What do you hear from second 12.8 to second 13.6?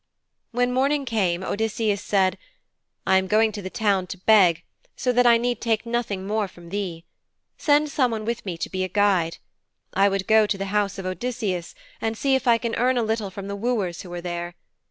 a little from the